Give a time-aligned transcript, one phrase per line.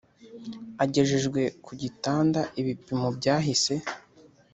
[0.83, 3.73] agejejwe kugitanda ibipimo byahise